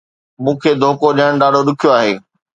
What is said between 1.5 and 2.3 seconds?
ڏکيو آهي